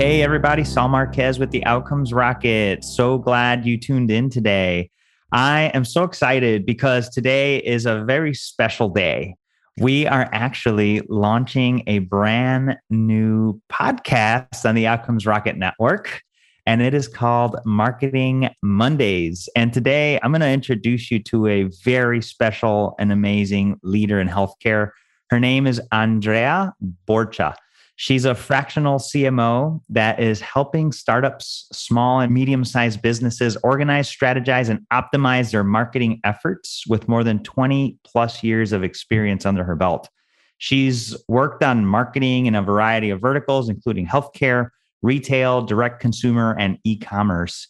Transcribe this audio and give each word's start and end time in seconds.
Hey, 0.00 0.22
everybody, 0.22 0.64
Saul 0.64 0.88
Marquez 0.88 1.38
with 1.38 1.50
the 1.50 1.62
Outcomes 1.66 2.14
Rocket. 2.14 2.82
So 2.84 3.18
glad 3.18 3.66
you 3.66 3.76
tuned 3.76 4.10
in 4.10 4.30
today. 4.30 4.88
I 5.30 5.70
am 5.74 5.84
so 5.84 6.04
excited 6.04 6.64
because 6.64 7.10
today 7.10 7.58
is 7.58 7.84
a 7.84 8.02
very 8.04 8.32
special 8.32 8.88
day. 8.88 9.36
We 9.76 10.06
are 10.06 10.26
actually 10.32 11.02
launching 11.10 11.82
a 11.86 11.98
brand 11.98 12.78
new 12.88 13.60
podcast 13.70 14.66
on 14.66 14.74
the 14.74 14.86
Outcomes 14.86 15.26
Rocket 15.26 15.58
Network, 15.58 16.22
and 16.64 16.80
it 16.80 16.94
is 16.94 17.06
called 17.06 17.56
Marketing 17.66 18.48
Mondays. 18.62 19.50
And 19.54 19.70
today 19.70 20.18
I'm 20.22 20.30
going 20.30 20.40
to 20.40 20.48
introduce 20.48 21.10
you 21.10 21.22
to 21.24 21.46
a 21.46 21.64
very 21.84 22.22
special 22.22 22.94
and 22.98 23.12
amazing 23.12 23.78
leader 23.82 24.18
in 24.18 24.28
healthcare. 24.28 24.92
Her 25.28 25.38
name 25.38 25.66
is 25.66 25.78
Andrea 25.92 26.72
Borcha. 27.06 27.54
She's 28.02 28.24
a 28.24 28.34
fractional 28.34 28.98
CMO 28.98 29.82
that 29.90 30.20
is 30.20 30.40
helping 30.40 30.90
startups, 30.90 31.68
small 31.70 32.20
and 32.20 32.32
medium 32.32 32.64
sized 32.64 33.02
businesses 33.02 33.58
organize, 33.62 34.10
strategize, 34.10 34.70
and 34.70 34.80
optimize 34.90 35.52
their 35.52 35.64
marketing 35.64 36.18
efforts 36.24 36.84
with 36.88 37.08
more 37.08 37.22
than 37.22 37.42
20 37.42 37.98
plus 38.02 38.42
years 38.42 38.72
of 38.72 38.82
experience 38.82 39.44
under 39.44 39.64
her 39.64 39.76
belt. 39.76 40.08
She's 40.56 41.14
worked 41.28 41.62
on 41.62 41.84
marketing 41.84 42.46
in 42.46 42.54
a 42.54 42.62
variety 42.62 43.10
of 43.10 43.20
verticals, 43.20 43.68
including 43.68 44.06
healthcare, 44.06 44.70
retail, 45.02 45.60
direct 45.60 46.00
consumer, 46.00 46.56
and 46.58 46.78
e 46.84 46.96
commerce. 46.96 47.68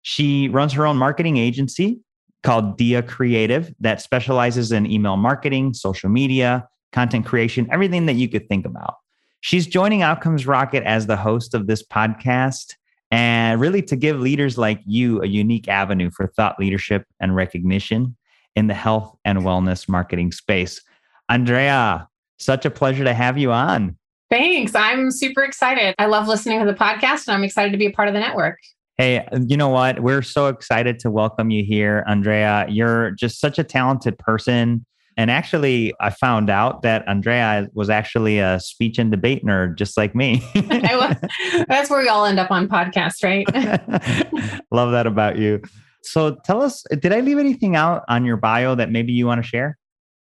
She 0.00 0.48
runs 0.48 0.72
her 0.72 0.86
own 0.86 0.96
marketing 0.96 1.36
agency 1.36 2.00
called 2.42 2.78
Dia 2.78 3.02
Creative 3.02 3.70
that 3.80 4.00
specializes 4.00 4.72
in 4.72 4.90
email 4.90 5.18
marketing, 5.18 5.74
social 5.74 6.08
media, 6.08 6.66
content 6.92 7.26
creation, 7.26 7.68
everything 7.70 8.06
that 8.06 8.14
you 8.14 8.26
could 8.26 8.48
think 8.48 8.64
about. 8.64 8.94
She's 9.40 9.66
joining 9.66 10.02
Outcomes 10.02 10.46
Rocket 10.46 10.82
as 10.84 11.06
the 11.06 11.16
host 11.16 11.54
of 11.54 11.66
this 11.66 11.82
podcast 11.82 12.74
and 13.10 13.60
really 13.60 13.82
to 13.82 13.96
give 13.96 14.20
leaders 14.20 14.58
like 14.58 14.80
you 14.86 15.22
a 15.22 15.26
unique 15.26 15.68
avenue 15.68 16.10
for 16.10 16.26
thought 16.26 16.58
leadership 16.58 17.04
and 17.20 17.36
recognition 17.36 18.16
in 18.56 18.66
the 18.66 18.74
health 18.74 19.16
and 19.24 19.40
wellness 19.40 19.88
marketing 19.88 20.32
space. 20.32 20.80
Andrea, 21.28 22.08
such 22.38 22.64
a 22.64 22.70
pleasure 22.70 23.04
to 23.04 23.14
have 23.14 23.38
you 23.38 23.52
on. 23.52 23.96
Thanks. 24.30 24.74
I'm 24.74 25.10
super 25.10 25.44
excited. 25.44 25.94
I 25.98 26.06
love 26.06 26.26
listening 26.26 26.58
to 26.58 26.66
the 26.66 26.74
podcast 26.74 27.28
and 27.28 27.36
I'm 27.36 27.44
excited 27.44 27.70
to 27.72 27.78
be 27.78 27.86
a 27.86 27.92
part 27.92 28.08
of 28.08 28.14
the 28.14 28.20
network. 28.20 28.58
Hey, 28.98 29.28
you 29.46 29.56
know 29.56 29.68
what? 29.68 30.00
We're 30.00 30.22
so 30.22 30.48
excited 30.48 30.98
to 31.00 31.10
welcome 31.10 31.50
you 31.50 31.62
here, 31.62 32.02
Andrea. 32.08 32.66
You're 32.68 33.10
just 33.12 33.40
such 33.40 33.58
a 33.58 33.64
talented 33.64 34.18
person. 34.18 34.86
And 35.16 35.30
actually, 35.30 35.94
I 35.98 36.10
found 36.10 36.50
out 36.50 36.82
that 36.82 37.06
Andrea 37.08 37.68
was 37.72 37.88
actually 37.88 38.38
a 38.38 38.60
speech 38.60 38.98
and 38.98 39.10
debate 39.10 39.44
nerd, 39.44 39.76
just 39.76 39.96
like 39.96 40.14
me. 40.14 40.42
That's 41.68 41.88
where 41.88 42.02
we 42.02 42.08
all 42.08 42.26
end 42.26 42.38
up 42.38 42.50
on 42.50 42.68
podcasts, 42.68 43.24
right? 43.24 43.46
Love 44.70 44.92
that 44.92 45.06
about 45.06 45.38
you. 45.38 45.62
So 46.02 46.36
tell 46.44 46.62
us, 46.62 46.84
did 47.00 47.12
I 47.12 47.20
leave 47.20 47.38
anything 47.38 47.76
out 47.76 48.04
on 48.08 48.24
your 48.26 48.36
bio 48.36 48.74
that 48.74 48.90
maybe 48.90 49.12
you 49.12 49.26
want 49.26 49.42
to 49.42 49.48
share? 49.48 49.78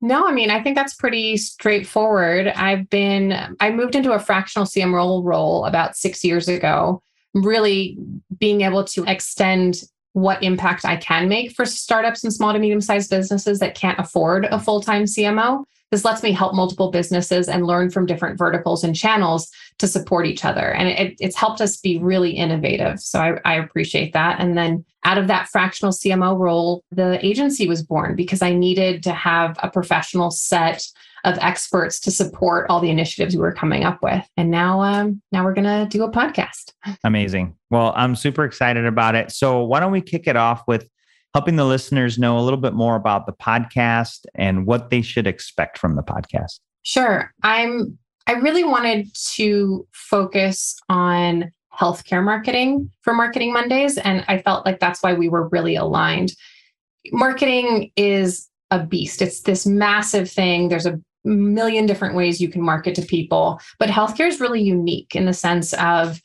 No, 0.03 0.27
I 0.27 0.33
mean, 0.33 0.51
I 0.51 0.63
think 0.63 0.77
that's 0.77 0.95
pretty 0.95 1.37
straightforward. 1.37 2.49
I've 2.49 2.89
been, 2.91 3.57
I 3.61 3.71
moved 3.71 3.95
into 3.95 4.13
a 4.13 4.19
fractional 4.19 4.67
CMO 4.67 5.23
role 5.23 5.67
about 5.67 5.95
six 5.95 6.25
years 6.25 6.49
ago, 6.49 7.03
really 7.35 7.99
being 8.39 8.63
able 8.63 8.85
to 8.85 9.05
extend 9.05 9.83
what 10.13 10.43
impact 10.43 10.85
I 10.85 10.97
can 10.97 11.29
make 11.29 11.53
for 11.53 11.65
startups 11.65 12.25
and 12.25 12.33
small 12.33 12.53
to 12.53 12.59
medium 12.59 12.81
sized 12.81 13.11
businesses 13.11 13.59
that 13.61 13.75
can't 13.75 13.99
afford 13.99 14.47
a 14.47 14.59
full 14.59 14.81
time 14.81 15.05
CMO. 15.05 15.65
This 15.91 16.05
lets 16.05 16.23
me 16.23 16.33
help 16.33 16.55
multiple 16.55 16.91
businesses 16.91 17.49
and 17.49 17.67
learn 17.67 17.91
from 17.91 18.07
different 18.07 18.39
verticals 18.39 18.85
and 18.85 18.95
channels 18.95 19.51
to 19.79 19.87
support 19.87 20.27
each 20.27 20.45
other. 20.45 20.73
And 20.73 20.89
it, 20.89 21.17
it's 21.19 21.37
helped 21.37 21.61
us 21.61 21.77
be 21.77 21.99
really 21.99 22.31
innovative. 22.31 23.01
So 23.01 23.21
I, 23.21 23.41
I 23.45 23.55
appreciate 23.55 24.13
that. 24.13 24.39
And 24.39 24.57
then 24.57 24.85
out 25.05 25.19
of 25.19 25.29
that 25.29 25.49
fractional 25.49 25.93
CMO 25.93 26.39
role, 26.39 26.85
the 26.91 27.25
agency 27.25 27.67
was 27.67 27.83
born 27.83 28.15
because 28.15 28.43
I 28.43 28.53
needed 28.53 29.03
to 29.05 29.13
have 29.13 29.57
a 29.63 29.71
professional 29.71 30.31
set 30.31 30.87
of 31.25 31.39
experts 31.39 32.01
to 32.01 32.11
support 32.11 32.67
all 32.69 32.81
the 32.81 32.91
initiatives 32.91 33.35
we 33.35 33.43
were 33.43 33.53
coming 33.53 33.85
up 33.85 34.03
with. 34.03 34.27
And 34.37 34.51
now, 34.51 34.81
um, 34.81 35.21
now 35.33 35.45
we're 35.45 35.55
gonna 35.55 35.87
do 35.89 36.03
a 36.05 36.11
podcast. 36.11 36.73
Amazing. 37.05 37.57
Well, 37.71 37.93
I'm 37.97 38.17
super 38.17 38.45
excited 38.45 38.87
about 38.87 39.15
it. 39.15 39.31
So 39.33 39.65
why 39.65 39.81
don't 39.81 39.93
we 39.93 40.01
kick 40.01 40.27
it 40.27 40.37
off 40.37 40.63
with 40.67 40.89
helping 41.35 41.57
the 41.57 41.65
listeners 41.65 42.19
know 42.19 42.39
a 42.39 42.41
little 42.41 42.59
bit 42.59 42.75
more 42.75 42.97
about 42.97 43.27
the 43.27 43.33
podcast 43.33 44.27
and 44.35 44.67
what 44.67 44.91
they 44.91 45.03
should 45.03 45.27
expect 45.27 45.79
from 45.79 45.97
the 45.97 46.03
podcast? 46.03 46.61
Sure. 46.83 47.33
I'm. 47.43 47.99
I 48.27 48.35
really 48.35 48.65
wanted 48.65 49.09
to 49.35 49.87
focus 49.93 50.77
on 50.89 51.51
healthcare 51.75 52.23
marketing 52.23 52.91
for 53.01 53.13
Marketing 53.13 53.53
Mondays, 53.53 53.99
and 53.99 54.25
I 54.29 54.39
felt 54.39 54.67
like 54.67 54.79
that's 54.79 55.03
why 55.03 55.15
we 55.15 55.29
were 55.29 55.49
really 55.49 55.75
aligned. 55.75 56.33
Marketing 57.13 57.91
is 57.97 58.49
a 58.71 58.85
beast. 58.85 59.23
It's 59.23 59.41
this 59.43 59.67
massive 59.67 60.31
thing. 60.31 60.69
There's 60.69 60.87
a 60.87 61.01
million 61.25 61.87
different 61.87 62.15
ways 62.15 62.41
you 62.41 62.49
can 62.49 62.63
market 62.63 62.95
to 62.97 63.03
people, 63.03 63.61
but 63.79 63.89
healthcare 63.89 64.29
is 64.29 64.41
really 64.41 64.63
unique 64.63 65.17
in 65.17 65.27
the 65.27 65.33
sense 65.33 65.73
of 65.75 66.21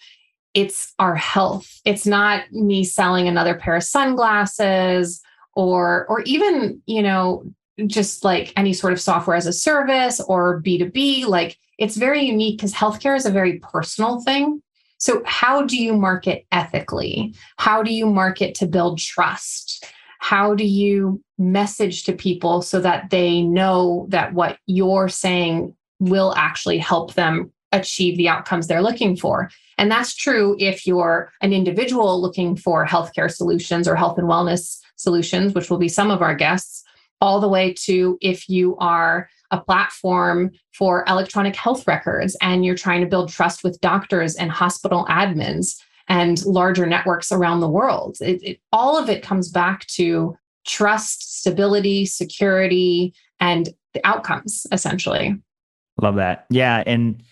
it's 0.56 0.94
our 0.98 1.16
health. 1.16 1.82
It's 1.86 2.08
not 2.08 2.52
me 2.52 2.84
selling 2.84 3.28
another 3.28 3.56
pair 3.56 3.76
of 3.76 3.84
sunglasses 3.84 5.22
or 5.54 6.08
or 6.10 6.22
even, 6.22 6.82
you 6.88 7.04
know, 7.04 7.44
just 7.86 8.24
like 8.24 8.52
any 8.56 8.74
sort 8.74 8.94
of 8.94 9.00
software 9.02 9.36
as 9.36 9.46
a 9.46 9.54
service 9.54 10.20
or 10.22 10.62
B2B, 10.64 11.28
like 11.28 11.58
it's 11.78 11.98
very 11.98 12.24
unique 12.24 12.58
because 12.58 12.74
healthcare 12.74 13.16
is 13.16 13.26
a 13.26 13.32
very 13.32 13.60
personal 13.60 14.22
thing. 14.22 14.62
So, 14.98 15.22
how 15.26 15.66
do 15.66 15.78
you 15.78 15.94
market 15.94 16.46
ethically? 16.52 17.36
How 17.58 17.84
do 17.84 17.94
you 17.94 18.08
market 18.08 18.56
to 18.56 18.66
build 18.66 18.98
trust? 18.98 19.86
how 20.26 20.56
do 20.56 20.66
you 20.66 21.22
message 21.38 22.04
to 22.04 22.12
people 22.12 22.64
so 22.64 22.80
that 22.80 23.12
they 23.12 23.44
know 23.44 24.08
that 24.10 24.34
what 24.34 24.58
you're 24.66 25.08
saying 25.08 25.76
will 26.00 26.34
actually 26.36 26.80
help 26.80 27.14
them 27.14 27.52
achieve 27.76 28.18
the 28.18 28.30
outcomes 28.30 28.68
they're 28.68 28.82
looking 28.82 29.16
for 29.16 29.50
and 29.78 29.92
that's 29.92 30.16
true 30.16 30.56
if 30.60 30.88
you're 30.88 31.32
an 31.42 31.54
individual 31.54 32.22
looking 32.22 32.56
for 32.56 32.86
healthcare 32.86 33.32
solutions 33.32 33.88
or 33.88 33.96
health 33.96 34.18
and 34.18 34.28
wellness 34.28 34.80
solutions 34.96 35.54
which 35.54 35.70
will 35.70 35.78
be 35.78 35.90
some 35.90 36.12
of 36.12 36.22
our 36.22 36.36
guests 36.36 36.84
all 37.22 37.40
the 37.40 37.50
way 37.50 37.74
to 37.74 38.18
if 38.22 38.50
you 38.50 38.76
are 38.78 39.30
a 39.52 39.60
platform 39.60 40.52
for 40.74 41.06
electronic 41.08 41.56
health 41.56 41.88
records 41.88 42.36
and 42.42 42.66
you're 42.66 42.76
trying 42.76 43.02
to 43.02 43.08
build 43.08 43.30
trust 43.30 43.64
with 43.64 43.80
doctors 43.82 44.36
and 44.36 44.52
hospital 44.52 45.06
admins 45.10 45.78
and 46.08 46.46
larger 46.46 46.86
networks 46.86 47.32
around 47.32 47.60
the 47.60 47.70
world. 47.70 48.18
It, 48.22 48.44
it, 48.44 48.60
all 48.72 48.98
of 48.98 49.10
it 49.10 49.24
comes 49.24 49.50
back 49.50 49.86
to 49.88 50.38
trust, 50.66 51.40
stability, 51.40 52.06
security, 52.06 53.14
and 53.40 53.70
the 53.94 54.06
outcomes, 54.06 54.68
essentially. 54.72 55.36
Love 56.02 56.16
that. 56.16 56.46
Yeah. 56.50 56.84
And 56.86 57.24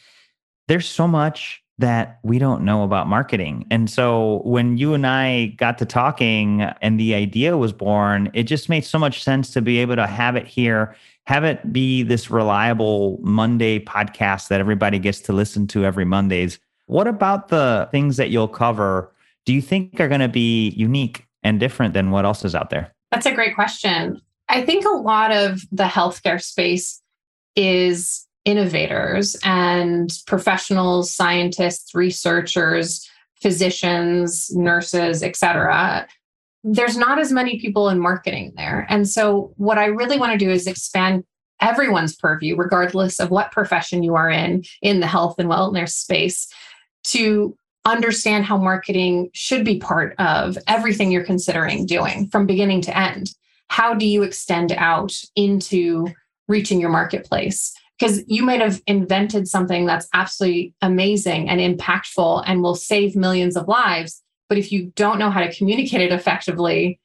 there's 0.68 0.88
so 0.88 1.08
much 1.08 1.62
that 1.80 2.20
we 2.24 2.38
don't 2.38 2.64
know 2.64 2.84
about 2.84 3.08
marketing. 3.08 3.66
And 3.72 3.90
so 3.90 4.42
when 4.46 4.78
you 4.78 4.94
and 4.94 5.08
I 5.08 5.48
got 5.58 5.78
to 5.80 5.86
talking 5.86 6.62
and 6.62 7.00
the 7.00 7.16
idea 7.16 7.58
was 7.58 7.74
born, 7.74 8.30
it 8.34 8.44
just 8.44 8.70
made 8.70 8.86
so 8.86 9.00
much 9.00 9.24
sense 9.24 9.50
to 9.52 9.62
be 9.62 9.80
able 9.80 9.96
to 9.96 10.06
have 10.06 10.36
it 10.36 10.46
here, 10.46 10.96
have 11.26 11.44
it 11.44 11.74
be 11.74 12.04
this 12.04 12.30
reliable 12.30 13.20
Monday 13.22 13.80
podcast 13.80 14.50
that 14.50 14.60
everybody 14.60 15.00
gets 15.00 15.20
to 15.22 15.34
listen 15.34 15.66
to 15.68 15.84
every 15.84 16.06
Mondays 16.06 16.60
what 16.86 17.08
about 17.08 17.48
the 17.48 17.88
things 17.92 18.18
that 18.18 18.30
you'll 18.30 18.48
cover 18.48 19.12
do 19.46 19.54
you 19.54 19.62
think 19.62 20.00
are 20.00 20.08
going 20.08 20.22
to 20.22 20.30
be 20.30 20.70
unique 20.70 21.26
and 21.44 21.60
different 21.60 21.94
than 21.94 22.12
what 22.12 22.26
else 22.26 22.46
is 22.46 22.56
out 22.56 22.70
there? 22.70 22.94
That's 23.12 23.26
a 23.26 23.34
great 23.34 23.56
question. 23.56 24.22
I 24.48 24.62
think 24.62 24.86
a 24.86 24.90
lot 24.90 25.32
of 25.32 25.62
the 25.72 25.84
healthcare 25.84 26.42
space 26.42 27.02
is 27.56 28.26
innovators 28.46 29.38
and 29.44 30.12
professionals, 30.28 31.14
scientists, 31.14 31.96
researchers, 31.96 33.10
physicians, 33.42 34.54
nurses, 34.56 35.24
et 35.24 35.36
cetera. 35.36 36.08
There's 36.64 36.98
not 36.98 37.20
as 37.20 37.32
many 37.32 37.60
people 37.60 37.90
in 37.90 38.00
marketing 38.00 38.54
there. 38.56 38.86
And 38.90 39.08
so, 39.08 39.54
what 39.58 39.78
I 39.78 39.86
really 39.86 40.18
want 40.18 40.32
to 40.32 40.38
do 40.38 40.50
is 40.50 40.66
expand 40.66 41.24
everyone's 41.62 42.16
purview, 42.16 42.56
regardless 42.56 43.20
of 43.20 43.32
what 43.32 43.52
profession 43.52 44.04
you 44.04 44.16
are 44.16 44.30
in, 44.30 44.64
in 44.82 45.00
the 45.00 45.08
health 45.08 45.36
and 45.40 45.50
wellness 45.50 45.90
space, 45.90 46.48
to 47.06 47.56
understand 47.86 48.46
how 48.46 48.58
marketing 48.58 49.30
should 49.34 49.66
be 49.66 49.78
part 49.78 50.16
of 50.20 50.58
everything 50.68 51.12
you're 51.12 51.26
considering 51.26 51.86
doing 51.86 52.28
from 52.28 52.46
beginning 52.46 52.82
to 52.82 52.98
end. 52.98 53.34
How 53.68 53.94
do 53.94 54.06
you 54.06 54.24
extend 54.24 54.72
out 54.72 55.14
into 55.36 56.08
reaching 56.48 56.80
your 56.80 56.90
marketplace? 56.90 57.74
Because 58.00 58.24
you 58.28 58.44
might 58.44 58.62
have 58.62 58.82
invented 58.88 59.48
something 59.48 59.86
that's 59.86 60.08
absolutely 60.14 60.74
amazing 60.82 61.48
and 61.48 61.60
impactful 61.60 62.44
and 62.48 62.62
will 62.62 62.76
save 62.76 63.16
millions 63.16 63.56
of 63.56 63.68
lives. 63.68 64.22
But 64.50 64.58
if 64.58 64.72
you 64.72 64.92
don't 64.96 65.20
know 65.20 65.30
how 65.30 65.42
to 65.42 65.56
communicate 65.56 66.02
it 66.02 66.12
effectively, 66.12 67.00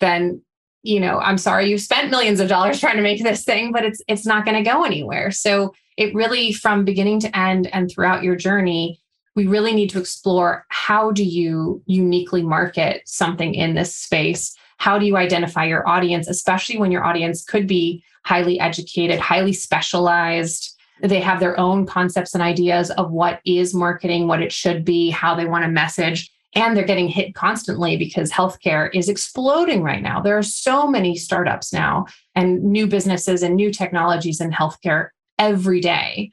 then 0.00 0.42
you 0.82 1.00
know 1.00 1.18
i'm 1.20 1.38
sorry 1.38 1.70
you 1.70 1.78
spent 1.78 2.10
millions 2.10 2.40
of 2.40 2.48
dollars 2.48 2.78
trying 2.78 2.96
to 2.96 3.02
make 3.02 3.22
this 3.22 3.42
thing 3.42 3.72
but 3.72 3.86
it's 3.86 4.02
it's 4.06 4.26
not 4.26 4.44
going 4.44 4.62
to 4.62 4.70
go 4.70 4.84
anywhere 4.84 5.30
so 5.30 5.72
it 5.96 6.14
really 6.14 6.52
from 6.52 6.84
beginning 6.84 7.18
to 7.18 7.34
end 7.34 7.70
and 7.72 7.90
throughout 7.90 8.22
your 8.22 8.36
journey 8.36 9.00
we 9.34 9.46
really 9.46 9.72
need 9.72 9.90
to 9.90 9.98
explore 9.98 10.64
how 10.68 11.10
do 11.10 11.24
you 11.24 11.82
uniquely 11.86 12.42
market 12.42 13.02
something 13.06 13.54
in 13.54 13.74
this 13.74 13.94
space? 13.94 14.56
How 14.84 14.98
do 14.98 15.06
you 15.06 15.16
identify 15.16 15.64
your 15.64 15.88
audience, 15.88 16.28
especially 16.28 16.76
when 16.76 16.92
your 16.92 17.02
audience 17.02 17.42
could 17.42 17.66
be 17.66 18.04
highly 18.26 18.60
educated, 18.60 19.18
highly 19.18 19.54
specialized? 19.54 20.78
They 21.00 21.20
have 21.20 21.40
their 21.40 21.58
own 21.58 21.86
concepts 21.86 22.34
and 22.34 22.42
ideas 22.42 22.90
of 22.90 23.10
what 23.10 23.40
is 23.46 23.72
marketing, 23.72 24.28
what 24.28 24.42
it 24.42 24.52
should 24.52 24.84
be, 24.84 25.08
how 25.08 25.34
they 25.34 25.46
want 25.46 25.64
to 25.64 25.70
message. 25.70 26.30
And 26.54 26.76
they're 26.76 26.84
getting 26.84 27.08
hit 27.08 27.34
constantly 27.34 27.96
because 27.96 28.30
healthcare 28.30 28.90
is 28.92 29.08
exploding 29.08 29.82
right 29.82 30.02
now. 30.02 30.20
There 30.20 30.36
are 30.36 30.42
so 30.42 30.86
many 30.86 31.16
startups 31.16 31.72
now 31.72 32.04
and 32.34 32.62
new 32.62 32.86
businesses 32.86 33.42
and 33.42 33.56
new 33.56 33.72
technologies 33.72 34.38
in 34.38 34.50
healthcare 34.50 35.08
every 35.38 35.80
day 35.80 36.30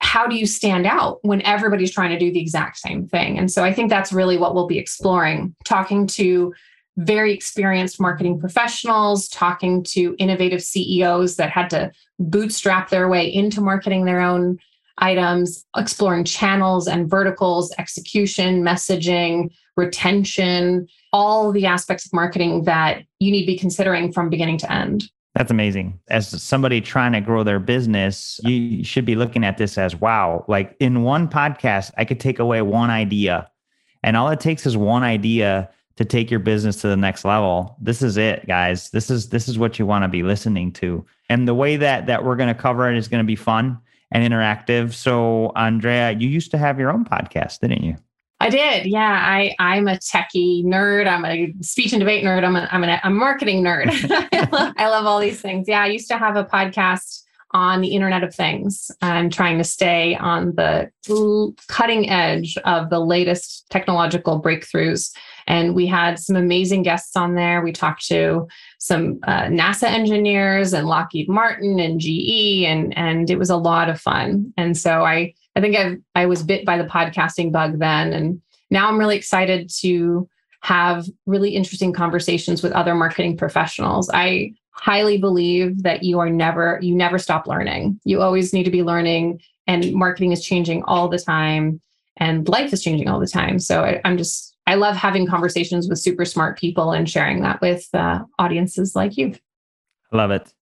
how 0.00 0.28
do 0.28 0.36
you 0.36 0.46
stand 0.46 0.86
out 0.86 1.18
when 1.22 1.42
everybody's 1.42 1.90
trying 1.90 2.10
to 2.10 2.18
do 2.18 2.32
the 2.32 2.40
exact 2.40 2.78
same 2.78 3.08
thing? 3.08 3.36
And 3.36 3.50
so 3.50 3.64
I 3.64 3.72
think 3.72 3.90
that's 3.90 4.12
really 4.12 4.38
what 4.38 4.54
we'll 4.54 4.68
be 4.68 4.78
exploring, 4.78 5.56
talking 5.64 6.06
to 6.06 6.54
very 6.98 7.32
experienced 7.32 8.00
marketing 8.00 8.38
professionals, 8.40 9.28
talking 9.28 9.84
to 9.84 10.16
innovative 10.18 10.62
CEOs 10.62 11.36
that 11.36 11.48
had 11.48 11.70
to 11.70 11.92
bootstrap 12.18 12.90
their 12.90 13.08
way 13.08 13.32
into 13.32 13.60
marketing 13.60 14.04
their 14.04 14.20
own 14.20 14.58
items, 14.98 15.64
exploring 15.76 16.24
channels 16.24 16.88
and 16.88 17.08
verticals, 17.08 17.72
execution, 17.78 18.62
messaging, 18.62 19.48
retention, 19.76 20.88
all 21.12 21.52
the 21.52 21.66
aspects 21.66 22.04
of 22.04 22.12
marketing 22.12 22.64
that 22.64 23.04
you 23.20 23.30
need 23.30 23.42
to 23.42 23.46
be 23.46 23.56
considering 23.56 24.12
from 24.12 24.28
beginning 24.28 24.58
to 24.58 24.72
end. 24.72 25.04
That's 25.36 25.52
amazing. 25.52 26.00
As 26.08 26.42
somebody 26.42 26.80
trying 26.80 27.12
to 27.12 27.20
grow 27.20 27.44
their 27.44 27.60
business, 27.60 28.40
you 28.42 28.82
should 28.82 29.04
be 29.04 29.14
looking 29.14 29.44
at 29.44 29.56
this 29.56 29.78
as 29.78 29.94
wow, 29.94 30.44
like 30.48 30.74
in 30.80 31.04
one 31.04 31.28
podcast, 31.28 31.92
I 31.96 32.04
could 32.04 32.18
take 32.18 32.40
away 32.40 32.60
one 32.62 32.90
idea. 32.90 33.48
And 34.02 34.16
all 34.16 34.30
it 34.30 34.40
takes 34.40 34.66
is 34.66 34.76
one 34.76 35.04
idea 35.04 35.70
to 35.98 36.04
take 36.04 36.30
your 36.30 36.38
business 36.38 36.80
to 36.80 36.86
the 36.86 36.96
next 36.96 37.24
level. 37.24 37.76
This 37.80 38.02
is 38.02 38.16
it, 38.16 38.46
guys. 38.46 38.88
This 38.90 39.10
is 39.10 39.30
this 39.30 39.48
is 39.48 39.58
what 39.58 39.80
you 39.80 39.84
want 39.84 40.04
to 40.04 40.08
be 40.08 40.22
listening 40.22 40.72
to. 40.74 41.04
And 41.28 41.48
the 41.48 41.54
way 41.54 41.76
that 41.76 42.06
that 42.06 42.24
we're 42.24 42.36
going 42.36 42.54
to 42.54 42.60
cover 42.60 42.88
it 42.88 42.96
is 42.96 43.08
going 43.08 43.22
to 43.22 43.26
be 43.26 43.34
fun 43.34 43.76
and 44.12 44.22
interactive. 44.22 44.94
So, 44.94 45.50
Andrea, 45.56 46.12
you 46.12 46.28
used 46.28 46.52
to 46.52 46.58
have 46.58 46.78
your 46.78 46.92
own 46.92 47.04
podcast, 47.04 47.58
didn't 47.58 47.82
you? 47.82 47.96
I 48.38 48.48
did. 48.48 48.86
Yeah. 48.86 49.20
I, 49.20 49.56
I'm 49.58 49.88
a 49.88 49.96
techie 49.96 50.64
nerd. 50.64 51.08
I'm 51.08 51.24
a 51.24 51.52
speech 51.62 51.92
and 51.92 51.98
debate 51.98 52.24
nerd. 52.24 52.44
I'm 52.44 52.54
a, 52.54 52.68
I'm, 52.70 52.84
a, 52.84 53.10
marketing 53.10 53.64
nerd. 53.64 53.88
I, 54.32 54.48
love, 54.52 54.74
I 54.76 54.88
love 54.88 55.06
all 55.06 55.18
these 55.18 55.40
things. 55.40 55.66
Yeah. 55.66 55.82
I 55.82 55.86
used 55.86 56.06
to 56.08 56.16
have 56.16 56.36
a 56.36 56.44
podcast 56.44 57.24
on 57.52 57.80
the 57.80 57.88
Internet 57.88 58.22
of 58.22 58.34
Things. 58.34 58.90
I'm 59.00 59.30
trying 59.30 59.58
to 59.58 59.64
stay 59.64 60.14
on 60.16 60.54
the 60.54 60.90
cutting 61.68 62.10
edge 62.10 62.56
of 62.64 62.90
the 62.90 63.00
latest 63.00 63.68
technological 63.70 64.40
breakthroughs. 64.40 65.12
And 65.48 65.74
we 65.74 65.86
had 65.86 66.18
some 66.18 66.36
amazing 66.36 66.82
guests 66.82 67.16
on 67.16 67.34
there. 67.34 67.62
We 67.62 67.72
talked 67.72 68.06
to 68.08 68.46
some 68.78 69.18
uh, 69.26 69.44
NASA 69.44 69.84
engineers 69.84 70.74
and 70.74 70.86
Lockheed 70.86 71.28
Martin 71.28 71.80
and 71.80 71.98
GE, 71.98 72.64
and, 72.64 72.96
and 72.96 73.30
it 73.30 73.38
was 73.38 73.50
a 73.50 73.56
lot 73.56 73.88
of 73.88 74.00
fun. 74.00 74.52
And 74.56 74.76
so 74.76 75.04
I 75.04 75.34
I 75.56 75.60
think 75.60 75.76
I 75.76 75.96
I 76.14 76.26
was 76.26 76.42
bit 76.44 76.64
by 76.64 76.78
the 76.78 76.84
podcasting 76.84 77.50
bug 77.50 77.80
then, 77.80 78.12
and 78.12 78.40
now 78.70 78.88
I'm 78.88 78.98
really 78.98 79.16
excited 79.16 79.70
to 79.80 80.28
have 80.60 81.06
really 81.26 81.50
interesting 81.50 81.92
conversations 81.92 82.62
with 82.62 82.72
other 82.72 82.94
marketing 82.94 83.36
professionals. 83.36 84.10
I 84.12 84.52
highly 84.72 85.18
believe 85.18 85.82
that 85.82 86.04
you 86.04 86.20
are 86.20 86.30
never 86.30 86.78
you 86.82 86.94
never 86.94 87.18
stop 87.18 87.46
learning. 87.46 87.98
You 88.04 88.20
always 88.20 88.52
need 88.52 88.64
to 88.64 88.70
be 88.70 88.82
learning, 88.82 89.40
and 89.66 89.92
marketing 89.94 90.32
is 90.32 90.44
changing 90.44 90.84
all 90.84 91.08
the 91.08 91.18
time, 91.18 91.80
and 92.18 92.48
life 92.48 92.72
is 92.72 92.82
changing 92.82 93.08
all 93.08 93.18
the 93.18 93.26
time. 93.26 93.58
So 93.58 93.82
I, 93.82 94.00
am 94.04 94.18
just 94.18 94.54
I 94.68 94.74
love 94.74 94.96
having 94.96 95.26
conversations 95.26 95.88
with 95.88 95.98
super 95.98 96.26
smart 96.26 96.58
people 96.58 96.92
and 96.92 97.08
sharing 97.08 97.40
that 97.40 97.62
with 97.62 97.88
uh, 97.94 98.20
audiences 98.38 98.94
like 98.94 99.16
you. 99.16 99.32
I 100.12 100.16
love 100.18 100.30
it. 100.30 100.52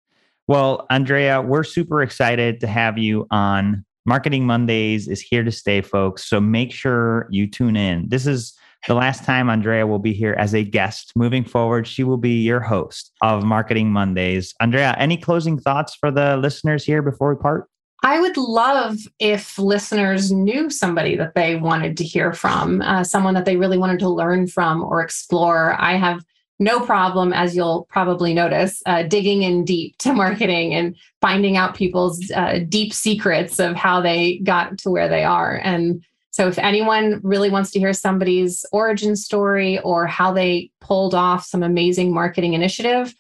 Well, 0.47 0.87
Andrea, 0.91 1.43
we're 1.43 1.65
super 1.65 2.03
excited 2.03 2.61
to 2.61 2.69
have 2.69 2.99
you 2.99 3.27
on 3.33 3.85
Marketing 4.05 4.47
Mondays 4.47 5.09
is 5.09 5.21
here 5.21 5.43
to 5.43 5.51
stay, 5.51 5.81
folks. 5.81 6.25
So 6.25 6.41
make 6.41 6.71
sure 6.71 7.27
you 7.33 7.51
tune 7.51 7.75
in. 7.75 8.09
This 8.09 8.29
is 8.29 8.57
the 8.87 8.95
last 8.95 9.25
time 9.25 9.51
Andrea 9.51 9.89
will 9.89 9.99
be 9.99 10.13
here 10.13 10.37
as 10.39 10.55
a 10.55 10.63
guest. 10.63 11.11
Moving 11.17 11.43
forward, 11.43 11.89
she 11.89 12.05
will 12.05 12.17
be 12.17 12.43
your 12.43 12.61
host 12.61 13.11
of 13.23 13.43
Marketing 13.43 13.91
Mondays. 13.91 14.55
Andrea, 14.61 14.95
any 14.99 15.17
closing 15.17 15.59
thoughts 15.59 15.97
for 15.97 16.13
the 16.13 16.37
listeners 16.37 16.85
here 16.85 17.03
before 17.03 17.35
we 17.35 17.43
part? 17.43 17.69
I 18.03 18.21
would 18.21 18.37
love 18.37 18.99
if 19.19 19.59
listeners 19.59 20.31
knew 20.31 20.71
somebody 20.71 21.17
that 21.17 21.35
they 21.35 21.57
wanted 21.57 21.97
to 21.97 22.05
hear 22.05 22.33
from, 22.33 22.83
uh, 22.83 23.05
someone 23.05 23.35
that 23.35 23.45
they 23.45 23.57
really 23.57 23.79
wanted 23.79 23.99
to 24.01 24.09
learn 24.09 24.47
from 24.47 24.85
or 24.85 25.03
explore. 25.03 25.75
I 25.81 25.97
have 25.97 26.25
no 26.59 26.81
problem, 26.81 27.33
as 27.33 27.55
you'll 27.55 27.87
probably 27.91 28.33
notice, 28.33 28.83
uh, 28.87 29.03
digging 29.03 29.43
in 29.43 29.65
deep 29.65 29.99
to 29.99 30.13
marketing 30.13 30.75
and 30.75 30.97
finding 31.21 31.57
out 31.57 31.75
people's 31.75 32.31
uh, 32.31 32.61
deep 32.69 32.93
secrets 32.93 33.59
of 33.59 33.77
how 33.77 34.01
they 34.01 34.39
got 34.39 34.79
to 34.79 34.91
where 34.91 35.09
they 35.09 35.25
are. 35.25 35.61
And 35.63 36.03
so, 36.31 36.49
if 36.49 36.59
anyone 36.59 37.21
really 37.23 37.51
wants 37.51 37.71
to 37.73 37.79
hear 37.79 37.93
somebody's 37.93 38.65
origin 38.73 39.17
story 39.17 39.79
or 39.81 40.07
how 40.07 40.33
they 40.33 40.71
pulled 40.81 41.15
off 41.15 41.45
some 41.45 41.63
amazing 41.63 42.13
marketing 42.13 42.53
initiative, 42.53 43.15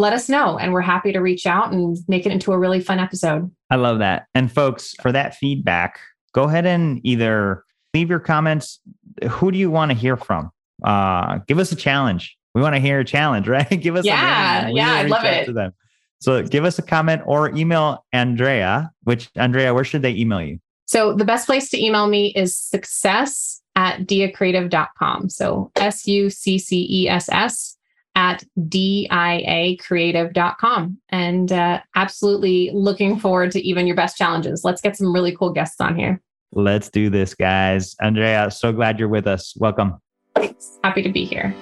let 0.00 0.12
us 0.12 0.28
know. 0.28 0.58
And 0.58 0.72
we're 0.72 0.80
happy 0.80 1.12
to 1.12 1.20
reach 1.20 1.46
out 1.46 1.72
and 1.72 1.96
make 2.08 2.26
it 2.26 2.32
into 2.32 2.52
a 2.52 2.58
really 2.58 2.80
fun 2.80 2.98
episode. 2.98 3.50
I 3.70 3.76
love 3.76 3.98
that. 4.00 4.26
And, 4.34 4.50
folks, 4.50 4.94
for 5.00 5.12
that 5.12 5.36
feedback, 5.36 6.00
go 6.32 6.44
ahead 6.44 6.66
and 6.66 7.00
either 7.04 7.64
leave 7.94 8.10
your 8.10 8.20
comments. 8.20 8.80
Who 9.28 9.52
do 9.52 9.58
you 9.58 9.70
want 9.70 9.90
to 9.90 9.96
hear 9.96 10.16
from? 10.16 10.50
Uh, 10.82 11.38
give 11.46 11.58
us 11.58 11.70
a 11.72 11.76
challenge 11.76 12.36
we 12.54 12.62
want 12.62 12.74
to 12.74 12.80
hear 12.80 13.00
a 13.00 13.04
challenge, 13.04 13.48
right? 13.48 13.68
give 13.68 13.96
us 13.96 14.04
yeah, 14.04 14.68
yeah, 14.68 14.92
I 14.92 15.02
love 15.02 15.24
it. 15.24 15.46
To 15.46 15.52
them. 15.52 15.72
So 16.20 16.42
give 16.42 16.64
us 16.64 16.78
a 16.78 16.82
comment 16.82 17.22
or 17.24 17.54
email 17.56 18.04
Andrea, 18.12 18.90
which 19.04 19.30
Andrea, 19.36 19.72
where 19.72 19.84
should 19.84 20.02
they 20.02 20.14
email 20.14 20.42
you? 20.42 20.58
So 20.84 21.14
the 21.14 21.24
best 21.24 21.46
place 21.46 21.70
to 21.70 21.82
email 21.82 22.08
me 22.08 22.32
is 22.36 22.56
success 22.56 23.62
at 23.76 24.00
diacreative.com. 24.00 25.30
So 25.30 25.70
S 25.76 26.06
U 26.06 26.28
C 26.28 26.58
C 26.58 26.86
E 26.90 27.08
S 27.08 27.28
S 27.30 27.76
at 28.20 28.44
diacreative.com. 28.58 30.98
And 31.08 31.50
uh, 31.50 31.80
absolutely 31.96 32.70
looking 32.74 33.18
forward 33.18 33.50
to 33.52 33.66
even 33.66 33.86
your 33.86 33.96
best 33.96 34.18
challenges. 34.18 34.60
Let's 34.62 34.82
get 34.82 34.94
some 34.94 35.14
really 35.14 35.34
cool 35.34 35.52
guests 35.52 35.80
on 35.80 35.96
here. 35.96 36.20
Let's 36.52 36.90
do 36.90 37.08
this, 37.08 37.32
guys. 37.34 37.96
Andrea, 38.00 38.50
so 38.50 38.72
glad 38.72 38.98
you're 38.98 39.08
with 39.08 39.26
us. 39.26 39.54
Welcome. 39.56 39.98
Thanks. 40.34 40.78
Happy 40.84 41.00
to 41.02 41.10
be 41.10 41.24
here. 41.24 41.54